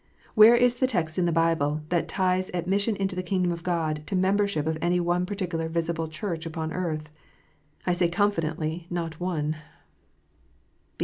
[0.33, 3.97] Where is the text in the Bible that ties admission into the kingdom of God
[4.07, 7.07] to the membership of any one particular visible Church upon earth?
[7.85, 9.57] I say confidently, not one.